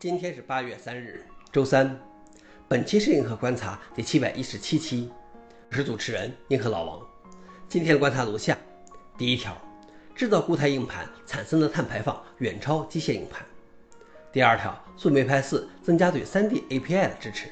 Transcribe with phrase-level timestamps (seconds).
[0.00, 1.98] 今天是八月三日，周三。
[2.68, 5.10] 本期是硬核观察第七百一十七期，
[5.68, 7.04] 我是主持人硬核老王。
[7.68, 8.56] 今天的观察如下：
[9.16, 9.60] 第一条，
[10.14, 13.44] 制造固态硬盘产生的碳排放远超机械硬盘。
[14.30, 17.48] 第二条，素莓派四增加对 3D API 的支持。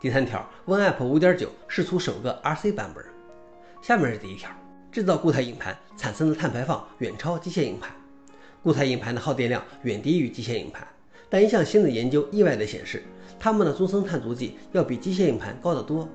[0.00, 3.04] 第三条，WinApp 5.9试出首个 RC 版本。
[3.82, 4.48] 下面是第一条，
[4.92, 7.90] 制造固态硬盘产生的碳排放远超机械硬盘。
[8.62, 10.86] 固态硬盘的耗电量远低于机械硬盘。
[11.30, 13.02] 但一项新的研究意外地显示，
[13.38, 16.06] 它们的终身碳足迹要比机械硬盘高得多。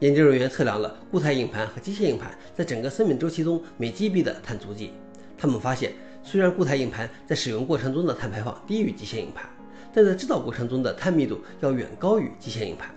[0.00, 4.92] 研究人员测量了固态硬盘和机械硬盘在整个生命周期中每 GB 的碳足迹。
[5.38, 5.92] 他们发现，
[6.24, 9.48] 虽然固态硬盘在使用过程中的碳排放低于机械硬盘，
[9.94, 12.90] 但在制造过程中的碳密度要远高于机械硬盘。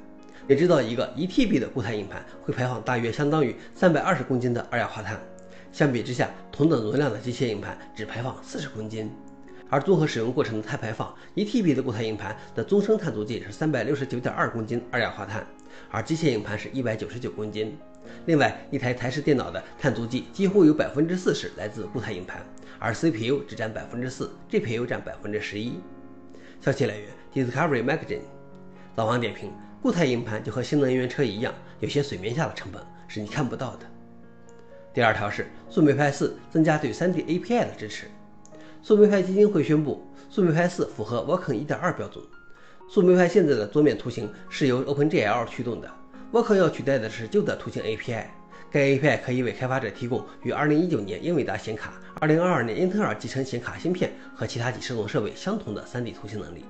[0.48, 5.22] 每制造一个 1TB 的固态硬盘，会排放大约相当于320公斤的二氧化碳。
[5.72, 9.12] 相比之下，同等容量的机械硬盘只排放40公斤。
[9.70, 15.46] 而综合使用过程的碳排放，1 TB 的固态硬盘的终生碳足迹是三百六十九点二公斤二氧化碳，
[15.90, 17.76] 而机械硬盘是一百九十九公斤。
[18.26, 22.46] 另外，一台台式电脑的碳足迹几乎有百分之四十来自固态硬盘，
[22.78, 25.80] 而 CPU 只占百分之四，GPU 占百分之十一。
[26.62, 28.22] 消息来源：Discovery Magazine。
[28.96, 33.86] 老王点评：固态硬盘就和新能源车一样，有些水面下的成本是你看不到的。
[34.94, 38.06] 第二条是树莓派四增加对 3D API 的支持。
[38.84, 42.22] 树莓派基金会宣布，树莓派四符合 Vulkan 1.2标准。
[42.90, 45.90] 树莓派现在的桌面图形是由 OpenGL 驱动的
[46.34, 48.26] ，Vulkan 要取代的是旧的图形 API。
[48.70, 56.66] 该 API 可以为开发者提供与2019年英伟达显卡、2022年英特尔集成显卡芯片和其他几十种设备相同的 3D 图形能力。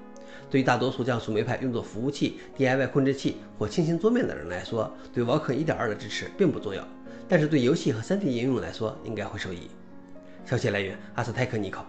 [0.52, 6.88] 对于大多数将树莓派用作服务器、DIY 控制器或轻型桌面的人来说，对 Vulkan 1.2的支持并不重要，
[7.28, 9.68] 但是对游戏和 3D 应用来说，应该会受益。
[10.46, 11.84] 消息来源：阿斯泰克尼考。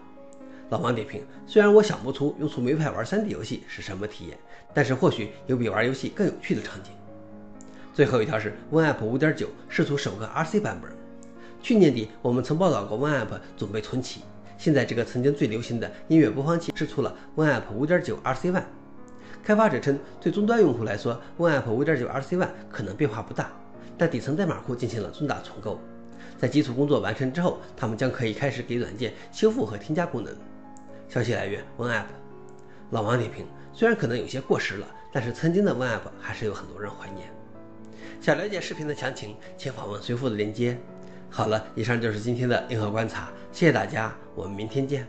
[0.70, 4.39] 老王点评：虽然我想不出用树莓派玩 3D 游戏是什么体验，
[4.73, 6.93] 但是或许有比玩游戏更有趣的场景。
[7.93, 10.91] 最后一条是 WinApp 5.9试出首个 RC 版本。
[11.62, 14.22] 去年底我们曾报道过 WinApp 准备重启，
[14.59, 18.65] 现在这个曾经最流行的音乐播放器试出了 WinApp 5.9 RC One。
[19.44, 23.53] 开发者称，对终端用户来说，WinApp 5.9 RC One 可能变化不大，
[23.99, 25.78] 但底层代码库进行了重大重构。
[26.38, 30.34] 在基础工作完成之后，他们将可以开始给软件修复和添加功能。
[31.14, 32.06] 消息来源：OneApp。
[32.91, 37.28] 老王点评：虽然可能有些过时了，但是曾经的 OneApp 还是有很多人怀念。
[38.20, 40.76] 想了解视频的详情，请访问随附的链接。
[41.30, 45.06] 好了，以上就是今天的硬核观察，谢谢大家，我们明天见。